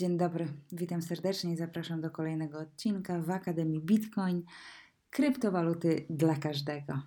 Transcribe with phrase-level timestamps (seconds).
[0.00, 4.42] Dzień dobry, witam serdecznie i zapraszam do kolejnego odcinka w Akademii Bitcoin
[5.10, 7.02] kryptowaluty dla każdego.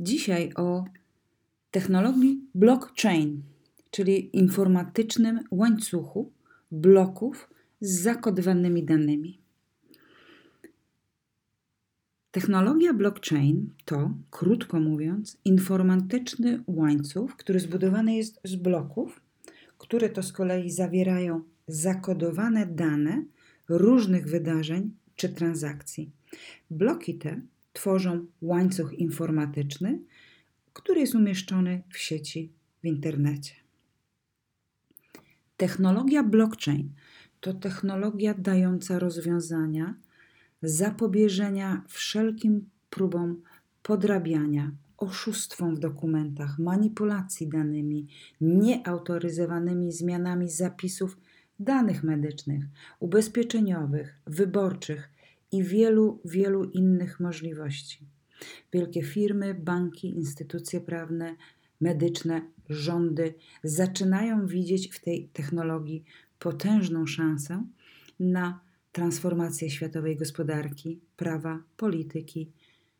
[0.00, 0.84] Dzisiaj o
[1.70, 3.42] technologii blockchain,
[3.90, 6.32] czyli informatycznym łańcuchu
[6.70, 9.38] bloków z zakodowanymi danymi.
[12.30, 19.20] Technologia blockchain to, krótko mówiąc, informatyczny łańcuch, który zbudowany jest z bloków,
[19.78, 23.24] które to z kolei zawierają zakodowane dane
[23.68, 26.10] różnych wydarzeń czy transakcji.
[26.70, 27.40] Bloki te
[27.72, 30.00] tworzą łańcuch informatyczny,
[30.72, 33.54] który jest umieszczony w sieci w internecie.
[35.56, 36.92] Technologia blockchain
[37.40, 39.94] to technologia dająca rozwiązania
[40.62, 43.42] zapobieżenia wszelkim próbom
[43.82, 48.06] podrabiania, oszustwom w dokumentach, manipulacji danymi,
[48.40, 51.16] nieautoryzowanymi zmianami zapisów
[51.64, 52.64] danych medycznych,
[53.00, 55.10] ubezpieczeniowych, wyborczych
[55.52, 58.06] i wielu, wielu innych możliwości.
[58.72, 61.36] Wielkie firmy, banki, instytucje prawne,
[61.80, 66.04] medyczne, rządy zaczynają widzieć w tej technologii
[66.38, 67.64] potężną szansę
[68.20, 68.60] na
[68.92, 72.52] transformację światowej gospodarki, prawa, polityki,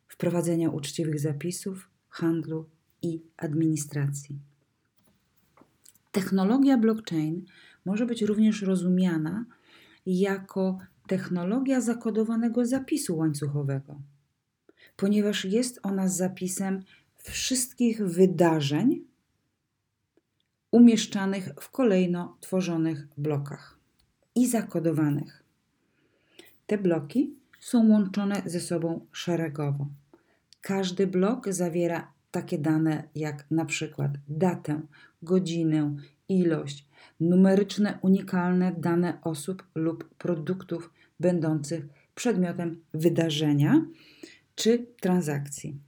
[0.07, 2.69] wprowadzenia uczciwych zapisów, handlu
[3.01, 4.39] i administracji.
[6.11, 7.45] Technologia blockchain
[7.85, 9.45] może być również rozumiana
[10.05, 14.01] jako technologia zakodowanego zapisu łańcuchowego,
[14.95, 16.83] ponieważ jest ona zapisem
[17.17, 19.01] wszystkich wydarzeń
[20.71, 23.79] umieszczanych w kolejno tworzonych blokach
[24.35, 25.43] i zakodowanych.
[26.67, 29.87] Te bloki są łączone ze sobą szeregowo.
[30.61, 34.81] Każdy blok zawiera takie dane jak na przykład datę,
[35.21, 35.95] godzinę,
[36.29, 36.87] ilość,
[37.19, 41.85] numeryczne, unikalne dane osób lub produktów będących
[42.15, 43.85] przedmiotem wydarzenia
[44.55, 45.79] czy transakcji.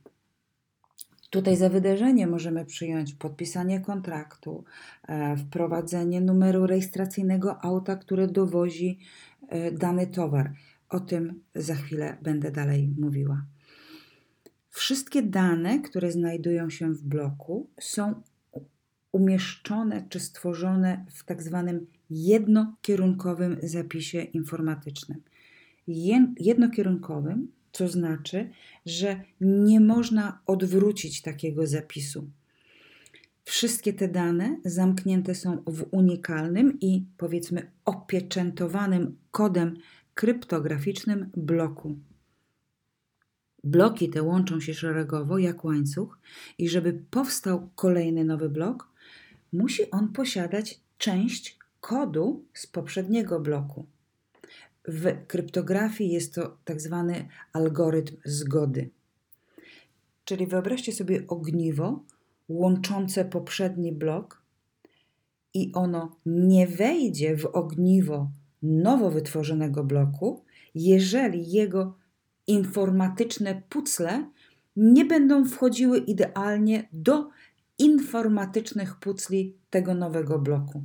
[1.30, 4.64] Tutaj za wydarzenie możemy przyjąć podpisanie kontraktu,
[5.08, 9.00] e, wprowadzenie numeru rejestracyjnego auta, które dowozi
[9.50, 10.54] e, dany towar.
[10.90, 13.46] O tym za chwilę będę dalej mówiła.
[14.78, 18.22] Wszystkie dane, które znajdują się w bloku, są
[19.12, 25.22] umieszczone czy stworzone w tak zwanym jednokierunkowym zapisie informatycznym.
[26.40, 28.50] Jednokierunkowym, co znaczy,
[28.86, 32.30] że nie można odwrócić takiego zapisu.
[33.46, 39.78] Wszystkie te dane zamknięte są w unikalnym i powiedzmy opieczętowanym kodem
[40.14, 41.96] kryptograficznym bloku.
[43.68, 46.20] Bloki te łączą się szeregowo jak łańcuch,
[46.58, 48.90] i żeby powstał kolejny nowy blok,
[49.54, 53.86] musi on posiadać część kodu z poprzedniego bloku.
[54.88, 58.90] W kryptografii jest to tak zwany algorytm zgody.
[60.26, 62.04] Czyli wyobraźcie sobie ogniwo
[62.50, 64.42] łączące poprzedni blok
[65.54, 70.44] i ono nie wejdzie w ogniwo nowo wytworzonego bloku,
[70.76, 71.98] jeżeli jego
[72.48, 74.30] informatyczne pucle
[74.76, 77.30] nie będą wchodziły idealnie do
[77.78, 80.84] informatycznych pucli tego nowego bloku.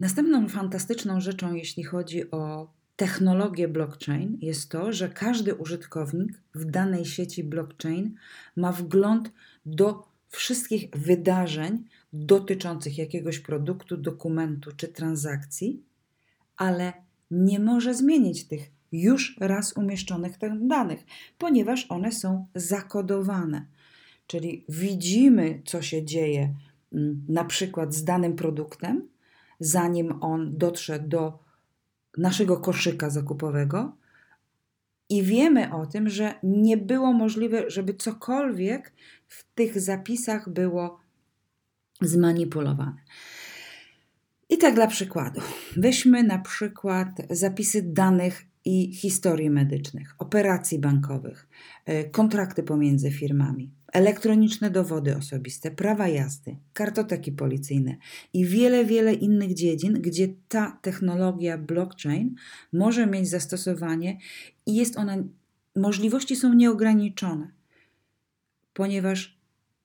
[0.00, 7.04] Następną fantastyczną rzeczą, jeśli chodzi o technologię blockchain, jest to, że każdy użytkownik w danej
[7.04, 8.14] sieci blockchain
[8.56, 9.32] ma wgląd
[9.66, 15.82] do wszystkich wydarzeń dotyczących jakiegoś produktu, dokumentu czy transakcji,
[16.56, 16.92] ale
[17.30, 21.04] nie może zmienić tych już raz umieszczonych danych,
[21.38, 23.66] ponieważ one są zakodowane.
[24.26, 26.54] Czyli widzimy, co się dzieje
[26.92, 29.08] mm, na przykład z danym produktem,
[29.60, 31.38] zanim on dotrze do
[32.18, 33.96] naszego koszyka zakupowego,
[35.08, 38.92] i wiemy o tym, że nie było możliwe, żeby cokolwiek
[39.26, 41.00] w tych zapisach było
[42.00, 42.96] zmanipulowane.
[44.48, 45.40] I tak dla przykładu.
[45.76, 51.48] Weźmy na przykład zapisy danych i historii medycznych, operacji bankowych,
[51.84, 57.96] e, kontrakty pomiędzy firmami, elektroniczne dowody osobiste, prawa jazdy, kartoteki policyjne
[58.32, 62.34] i wiele, wiele innych dziedzin, gdzie ta technologia blockchain
[62.72, 64.18] może mieć zastosowanie
[64.66, 65.16] i jest ona,
[65.76, 67.50] możliwości są nieograniczone,
[68.74, 69.43] ponieważ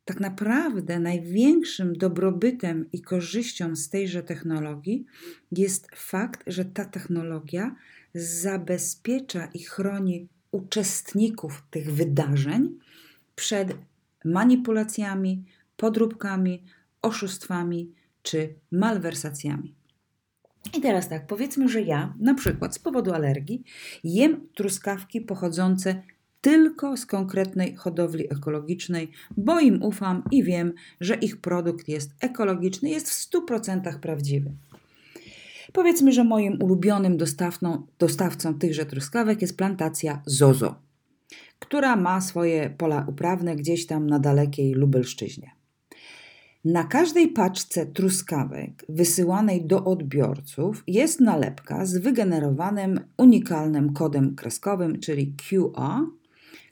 [0.10, 5.06] tak naprawdę największym dobrobytem i korzyścią z tejże technologii
[5.52, 7.76] jest fakt, że ta technologia
[8.14, 12.78] zabezpiecza i chroni uczestników tych wydarzeń
[13.36, 13.76] przed
[14.26, 15.44] manipulacjami,
[15.78, 16.64] podróbkami,
[17.02, 19.76] oszustwami czy malwersacjami.
[20.78, 23.64] I teraz tak, powiedzmy, że ja na przykład z powodu alergii
[24.04, 26.02] jem truskawki pochodzące
[26.42, 32.90] tylko z konkretnej hodowli ekologicznej, bo im ufam i wiem, że ich produkt jest ekologiczny,
[32.90, 34.52] jest w 100% prawdziwy.
[35.74, 40.76] Powiedzmy, że moim ulubionym dostawcą, dostawcą tychże truskawek jest plantacja Zozo,
[41.60, 45.52] która ma swoje pola uprawne gdzieś tam na dalekiej Lubelszczyźnie.
[46.66, 55.34] Na każdej paczce truskawek wysyłanej do odbiorców jest nalepka z wygenerowanym unikalnym kodem kreskowym, czyli
[55.50, 56.06] QA,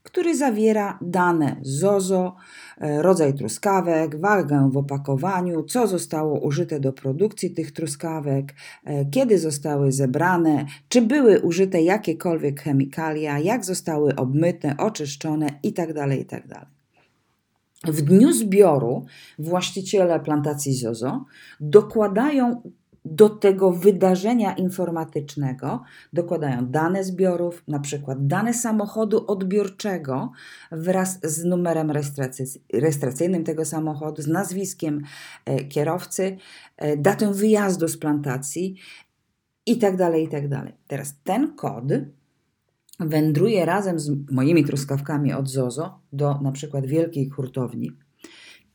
[0.07, 2.35] który zawiera dane ZOZO,
[2.77, 8.53] e, rodzaj truskawek, wagę w opakowaniu, co zostało użyte do produkcji tych truskawek,
[8.85, 15.93] e, kiedy zostały zebrane, czy były użyte jakiekolwiek chemikalia, jak zostały obmyte, oczyszczone itd.
[15.93, 16.55] Tak itd.
[16.55, 16.67] Tak
[17.83, 19.05] w dniu zbioru
[19.39, 21.25] właściciele plantacji ZOZO
[21.59, 22.61] dokładają
[23.11, 25.83] do tego wydarzenia informatycznego
[26.13, 30.31] dokładają dane zbiorów, na przykład dane samochodu odbiorczego
[30.71, 31.91] wraz z numerem
[32.73, 35.01] rejestracyjnym tego samochodu, z nazwiskiem
[35.45, 36.37] e, kierowcy,
[36.77, 38.75] e, datą wyjazdu z plantacji
[39.65, 39.97] itd.
[39.97, 40.49] Tak itd.
[40.49, 41.83] Tak Teraz ten kod
[42.99, 47.91] wędruje razem z moimi truskawkami od Zozo do na przykład wielkiej hurtowni.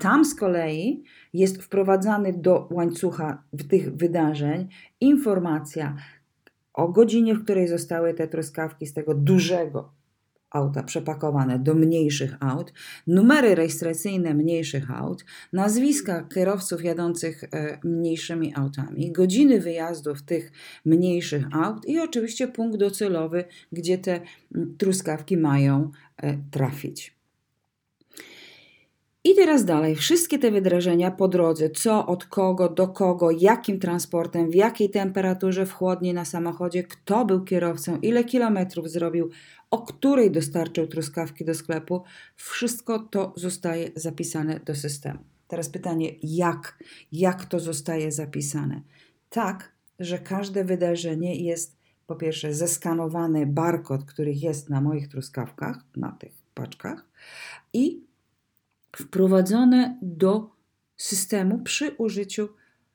[0.03, 4.69] Tam z kolei jest wprowadzany do łańcucha tych wydarzeń
[5.01, 5.97] informacja
[6.75, 9.93] o godzinie, w której zostały te truskawki z tego dużego
[10.51, 12.73] auta przepakowane do mniejszych aut,
[13.07, 20.53] numery rejestracyjne mniejszych aut, nazwiska kierowców jadących e, mniejszymi autami, godziny wyjazdów tych
[20.85, 24.21] mniejszych aut i oczywiście punkt docelowy, gdzie te
[24.79, 27.22] truskawki mają e, trafić.
[29.25, 34.51] I teraz dalej, wszystkie te wydarzenia po drodze, co, od kogo, do kogo, jakim transportem,
[34.51, 39.31] w jakiej temperaturze w chłodni na samochodzie, kto był kierowcą, ile kilometrów zrobił,
[39.71, 42.03] o której dostarczył truskawki do sklepu,
[42.37, 45.19] wszystko to zostaje zapisane do systemu.
[45.49, 46.79] Teraz pytanie, jak,
[47.13, 48.83] jak to zostaje zapisane?
[49.31, 51.77] Tak, że każde wydarzenie jest
[52.07, 57.05] po pierwsze zeskanowany barkod, który jest na moich truskawkach, na tych paczkach
[57.73, 58.12] i
[58.97, 60.51] wprowadzone do
[60.97, 62.49] systemu przy użyciu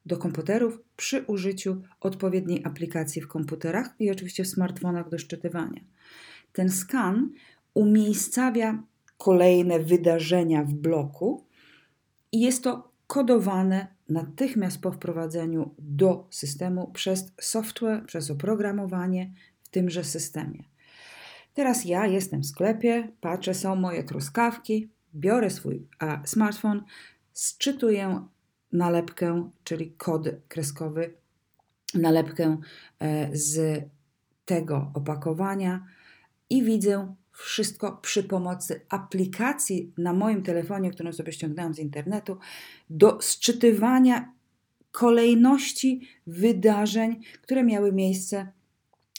[0.06, 5.82] do komputerów, przy użyciu odpowiedniej aplikacji w komputerach i oczywiście w smartfonach do szczytywania.
[6.54, 7.30] Ten skan
[7.74, 8.84] umiejscawia
[9.18, 11.46] kolejne wydarzenia w bloku
[12.32, 19.34] i jest to kodowane natychmiast po wprowadzeniu do systemu przez software, przez oprogramowanie
[19.64, 20.64] w tymże systemie.
[21.54, 26.84] Teraz ja jestem w sklepie, patrzę, są moje truskawki, biorę swój a, smartfon,
[27.34, 28.28] sczytuję
[28.72, 31.14] nalepkę, czyli kod kreskowy,
[31.94, 32.58] nalepkę
[33.00, 33.84] e, z
[34.46, 35.86] tego opakowania
[36.50, 42.38] i widzę wszystko przy pomocy aplikacji na moim telefonie, którą sobie ściągnęłam z internetu,
[42.90, 44.34] do sczytywania
[44.92, 48.52] kolejności wydarzeń, które miały miejsce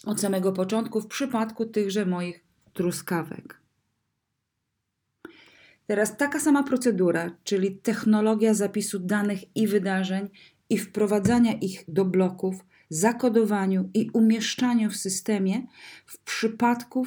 [0.04, 3.60] od samego początku w przypadku tychże moich truskawek.
[5.88, 10.28] Teraz taka sama procedura, czyli technologia zapisu danych i wydarzeń
[10.70, 15.66] i wprowadzania ich do bloków, zakodowaniu i umieszczaniu w systemie
[16.06, 17.06] w przypadku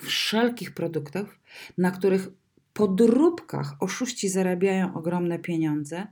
[0.00, 1.40] wszelkich produktów,
[1.78, 2.28] na których
[2.72, 6.06] podróbkach oszuści zarabiają ogromne pieniądze.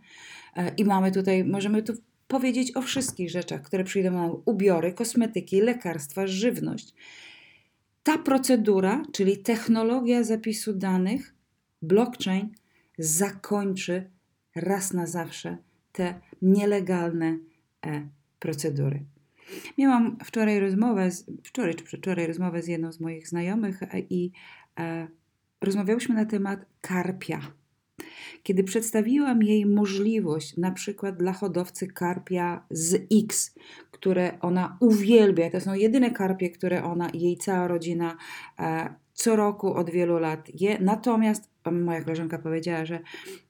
[0.56, 1.92] E, I mamy tutaj, możemy tu
[2.28, 6.94] powiedzieć o wszystkich rzeczach, które przyjdą nam: ubiory, kosmetyki, lekarstwa, żywność.
[8.02, 11.39] Ta procedura, czyli technologia zapisu danych,
[11.82, 12.48] blockchain
[12.98, 14.10] zakończy
[14.54, 15.58] raz na zawsze
[15.92, 17.38] te nielegalne
[17.86, 18.08] e,
[18.38, 19.04] procedury.
[19.78, 24.32] Miałam wczoraj rozmowę, z, wczoraj czy przedwczoraj rozmowę z jedną z moich znajomych e, i
[24.78, 25.08] e,
[25.60, 27.40] rozmawiałyśmy na temat karpia.
[28.42, 33.54] Kiedy przedstawiłam jej możliwość, na przykład dla hodowcy karpia z X,
[33.90, 38.16] które ona uwielbia, to są jedyne karpie, które ona jej cała rodzina
[38.58, 40.78] e, co roku od wielu lat je.
[40.80, 43.00] Natomiast moja koleżanka powiedziała, że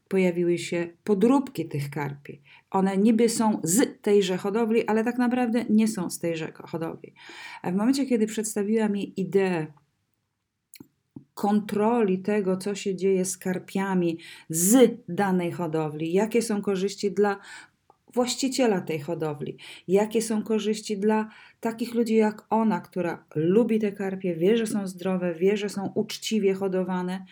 [0.08, 2.40] pojawiły się podróbki tych karpi.
[2.70, 7.14] One niby są z tejże hodowli, ale tak naprawdę nie są z tejże hodowli.
[7.62, 9.66] A w momencie, kiedy przedstawiłam jej ideę
[11.34, 17.38] kontroli tego, co się dzieje z karpiami z danej hodowli, jakie są korzyści dla
[18.14, 21.28] właściciela tej hodowli, jakie są korzyści dla
[21.60, 25.92] takich ludzi jak ona, która lubi te karpie, wie, że są zdrowe, wie, że są
[25.94, 27.24] uczciwie hodowane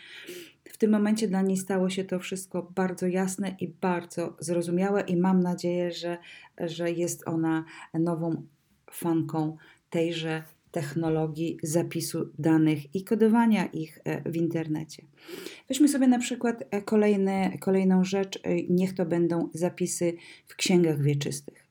[0.78, 5.16] W tym momencie dla niej stało się to wszystko bardzo jasne i bardzo zrozumiałe, i
[5.16, 6.18] mam nadzieję, że,
[6.58, 8.42] że jest ona nową
[8.90, 9.56] fanką
[9.90, 15.02] tejże technologii zapisu danych i kodowania ich e, w internecie.
[15.68, 20.16] Weźmy sobie na przykład e, kolejny, kolejną rzecz, e, niech to będą zapisy
[20.46, 21.66] w księgach wieczystych.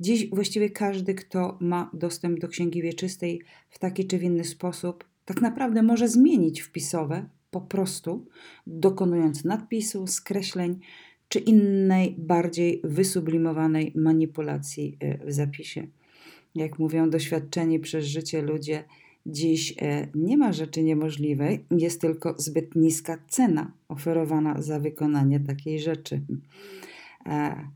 [0.00, 5.04] Dziś właściwie każdy, kto ma dostęp do księgi wieczystej w taki czy w inny sposób,
[5.24, 8.26] tak naprawdę może zmienić wpisowe po prostu,
[8.66, 10.80] dokonując nadpisu, skreśleń
[11.28, 15.86] czy innej, bardziej wysublimowanej manipulacji w zapisie
[16.54, 18.84] jak mówią doświadczeni przez życie ludzie,
[19.26, 25.80] dziś e, nie ma rzeczy niemożliwej, jest tylko zbyt niska cena oferowana za wykonanie takiej
[25.80, 26.20] rzeczy.
[27.26, 27.68] E,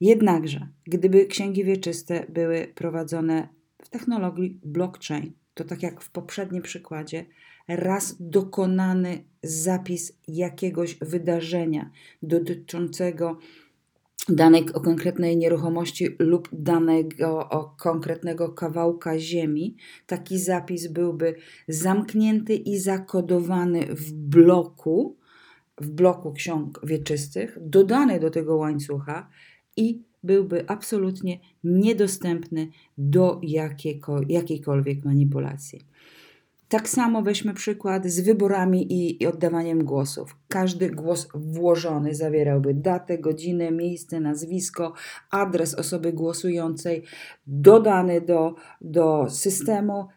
[0.00, 3.48] jednakże, gdyby księgi wieczyste były prowadzone
[3.82, 7.24] w technologii blockchain, to tak jak w poprzednim przykładzie,
[7.68, 11.90] raz dokonany zapis jakiegoś wydarzenia
[12.22, 13.38] dotyczącego
[14.28, 21.34] danej konkretnej nieruchomości lub danego konkretnego kawałka ziemi, taki zapis byłby
[21.68, 25.16] zamknięty i zakodowany w bloku,
[25.80, 29.28] w bloku ksiąg wieczystych, dodany do tego łańcucha
[29.76, 32.68] i byłby absolutnie niedostępny
[32.98, 33.40] do
[34.28, 35.80] jakiejkolwiek manipulacji.
[36.74, 40.36] Tak samo weźmy przykład z wyborami i, i, oddawaniem głosów.
[40.48, 44.92] Każdy głos włożony zawierałby datę, godzinę, miejsce, nazwisko,
[45.30, 47.02] adres osoby głosującej,
[47.46, 50.08] dodany do, do systemu,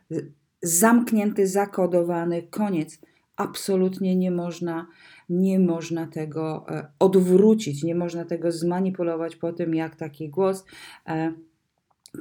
[0.61, 2.99] zamknięty, zakodowany, koniec.
[3.35, 4.87] Absolutnie nie można,
[5.29, 10.65] nie można tego e, odwrócić, nie można tego zmanipulować po tym, jak taki głos.
[11.07, 11.33] E,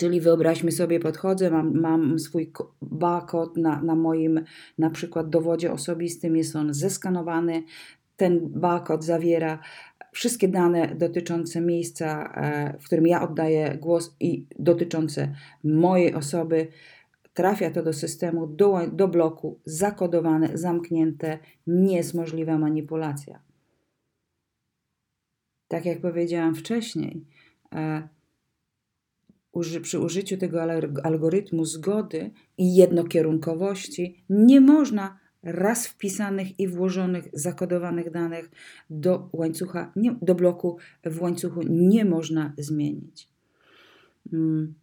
[0.00, 4.44] Czyli wyobraźmy sobie, podchodzę, mam, mam swój barcode na, na moim
[4.78, 7.62] na przykład dowodzie osobistym, jest on zeskanowany.
[8.16, 9.58] Ten barcode zawiera
[10.12, 15.34] wszystkie dane dotyczące miejsca, e, w którym ja oddaję głos i dotyczące
[15.64, 16.68] mojej osoby.
[17.34, 23.38] Trafia to do systemu, do, do bloku, zakodowane, zamknięte, nie jest możliwa manipulacja.
[25.68, 27.24] Tak jak powiedziałam wcześniej,
[27.74, 28.08] e,
[29.82, 30.62] przy użyciu tego
[31.02, 38.50] algorytmu zgody i jednokierunkowości nie można raz wpisanych i włożonych, zakodowanych danych
[38.90, 43.28] do łańcucha, nie, do bloku w łańcuchu nie można zmienić.
[44.32, 44.74] Mm.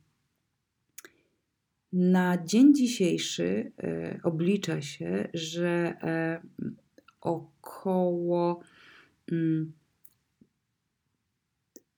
[1.94, 6.42] Na dzień dzisiejszy e, oblicza się, że e,
[7.22, 8.60] około
[9.32, 9.74] mm,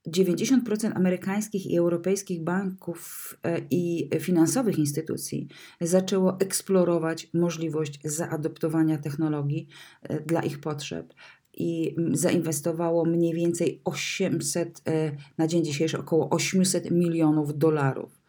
[0.08, 5.48] 90% amerykańskich i europejskich banków e, i finansowych instytucji
[5.82, 9.68] zaczęło eksplorować możliwość zaadoptowania technologii
[10.02, 11.14] e, dla ich potrzeb
[11.58, 18.22] i zainwestowało mniej więcej 800, e, na dzień dzisiejszy około 800 milionów dolarów.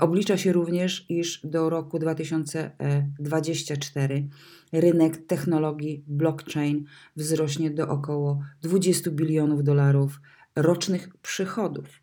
[0.00, 4.28] Oblicza się również, iż do roku 2024
[4.72, 6.84] rynek technologii blockchain
[7.16, 10.20] wzrośnie do około 20 bilionów dolarów
[10.56, 12.02] rocznych przychodów.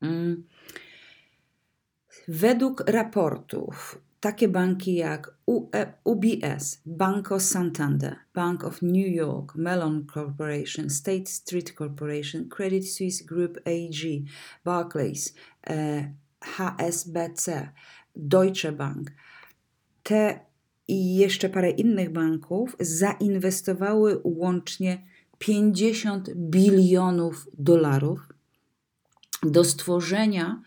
[0.00, 0.46] Mm.
[2.28, 5.34] Według raportów takie banki jak
[6.04, 13.24] UBS, e, Banco Santander, Bank of New York, Mellon Corporation, State Street Corporation, Credit Suisse
[13.24, 14.24] Group AG,
[14.64, 15.34] Barclays,
[16.40, 17.72] HSBC, e,
[18.16, 19.10] Deutsche Bank,
[20.02, 20.48] te
[20.88, 25.06] i jeszcze parę innych banków zainwestowały łącznie
[25.38, 28.28] 50 bilionów dolarów
[29.42, 30.62] do stworzenia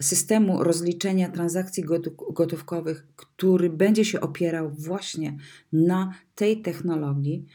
[0.00, 1.84] systemu rozliczenia transakcji
[2.32, 5.36] gotówkowych, który będzie się opierał właśnie
[5.72, 7.46] na tej technologii.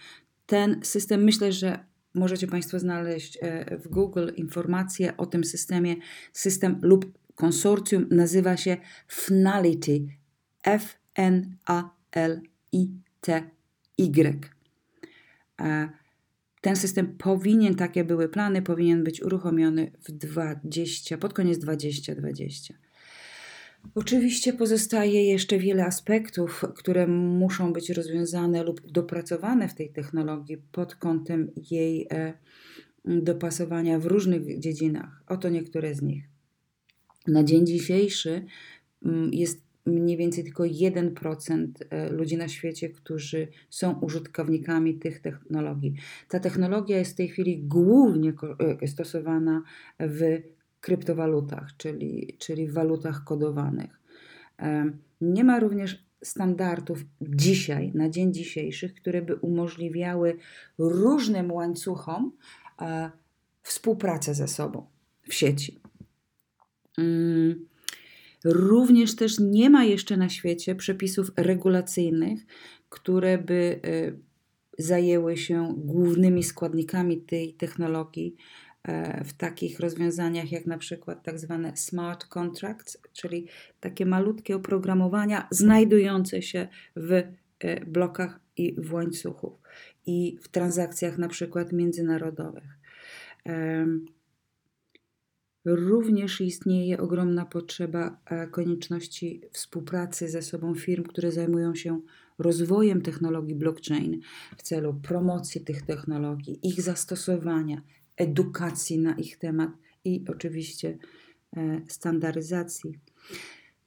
[0.46, 1.80] Ten system, myślę, że
[2.14, 5.96] możecie Państwo znaleźć e, w Google informacje o tym systemie.
[6.34, 10.06] System lub konsorcjum nazywa się Finality.
[10.64, 11.56] F-N-A-L-I-T-Y.
[16.66, 22.74] Ten system powinien, takie były plany, powinien być uruchomiony w 20, pod koniec 2020.
[23.96, 30.96] Oczywiście pozostaje jeszcze wiele aspektów, które muszą być rozwiązane lub dopracowane w tej technologii pod
[30.96, 32.34] kątem jej e,
[33.06, 35.24] dopasowania w różnych dziedzinach.
[35.28, 36.24] Oto niektóre z nich.
[37.28, 38.46] Na dzień dzisiejszy
[39.06, 45.96] mm, jest mniej więcej tylko 1% e, ludzi na świecie, którzy są użytkownikami tych technologii.
[46.30, 48.34] Ta technologia jest w tej chwili głównie
[48.82, 49.64] e, stosowana
[50.00, 50.42] w
[50.82, 54.02] kryptowalutach, czyli, czyli w walutach kodowanych.
[55.22, 60.38] Nie ma również standardów dzisiaj, na dzień dzisiejszy, które by umożliwiały
[60.78, 62.32] różnym łańcuchom
[62.82, 63.12] e,
[63.64, 64.86] współpracę ze sobą
[65.30, 65.80] w sieci.
[66.98, 67.75] Mm.
[68.46, 72.46] Również też nie ma jeszcze na świecie przepisów regulacyjnych,
[72.90, 74.12] które by e,
[74.78, 78.36] zajęły się głównymi składnikami tej technologii
[78.84, 83.48] e, w takich rozwiązaniach jak na przykład tak zwane smart contracts, czyli
[83.80, 87.12] takie malutkie oprogramowania znajdujące się w
[87.60, 89.54] e, blokach i w łańcuchów
[90.06, 92.78] i w transakcjach na przykład międzynarodowych.
[95.66, 102.02] Również istnieje ogromna potrzeba e, konieczności współpracy ze sobą firm, które zajmują się
[102.40, 104.20] rozwojem technologii blockchain
[104.58, 107.82] w celu promocji tych technologii, ich zastosowania,
[108.18, 109.70] edukacji na ich temat
[110.04, 110.98] i oczywiście
[111.58, 113.00] e, standaryzacji.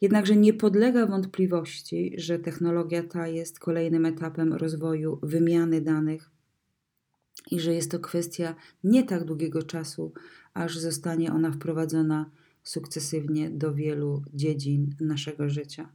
[0.01, 6.31] Jednakże nie podlega wątpliwości, że technologia ta jest kolejnym etapem rozwoju wymiany danych
[7.51, 8.55] i że jest to kwestia
[8.85, 10.13] nie tak długiego czasu,
[10.59, 12.31] aż zostanie ona wprowadzona
[12.62, 15.88] sukcesywnie do wielu dziedzin naszego życia.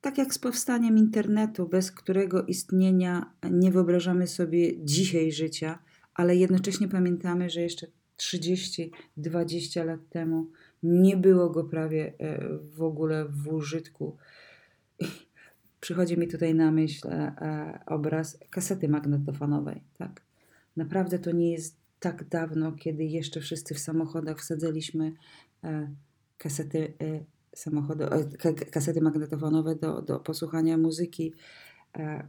[0.00, 5.78] Tak jak z powstaniem internetu, bez którego istnienia nie wyobrażamy sobie dzisiaj życia,
[6.14, 7.86] ale jednocześnie pamiętamy, że jeszcze
[8.18, 10.50] 30-20 lat temu
[10.82, 14.16] nie było go prawie e, w ogóle w użytku.
[15.80, 19.82] Przychodzi mi tutaj na myśl e, obraz kasety magnetofonowej.
[19.98, 20.22] Tak?
[20.76, 25.12] Naprawdę to nie jest tak dawno, kiedy jeszcze wszyscy w samochodach wsadzaliśmy
[25.64, 25.94] e,
[26.38, 31.34] kasety, e, samochody, e, kasety magnetofonowe do, do posłuchania muzyki.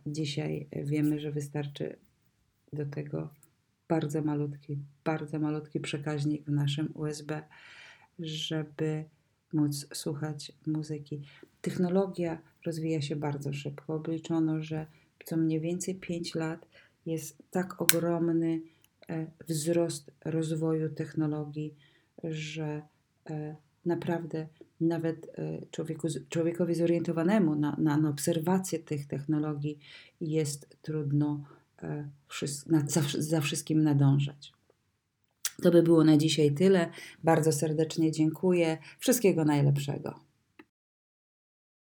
[0.05, 1.95] Dzisiaj wiemy, że wystarczy
[2.73, 3.29] do tego
[3.87, 7.43] bardzo malutki, bardzo malutki przekaźnik w naszym USB,
[8.19, 9.05] żeby
[9.53, 11.21] móc słuchać muzyki.
[11.61, 13.93] Technologia rozwija się bardzo szybko.
[13.93, 14.87] Obliczono, że
[15.25, 16.67] co mniej więcej 5 lat
[17.05, 18.61] jest tak ogromny
[19.47, 21.75] wzrost rozwoju technologii,
[22.23, 22.81] że
[23.29, 24.47] e, naprawdę
[24.81, 29.79] nawet e, człowieku, człowiekowi zorientowanemu na, na, na obserwację tych technologii
[30.21, 31.43] jest trudno
[32.87, 34.53] za, za wszystkim nadążać.
[35.63, 36.89] To by było na dzisiaj tyle.
[37.23, 38.77] Bardzo serdecznie dziękuję.
[38.99, 40.26] Wszystkiego najlepszego.